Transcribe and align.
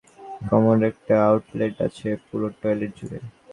কমোডে 0.49 0.85
একটা 0.91 1.13
আউটলেট 1.27 1.75
আছে, 1.87 2.09
পুরো 2.27 2.47
টয়লেট 2.59 2.91
জুড়ে। 2.99 3.19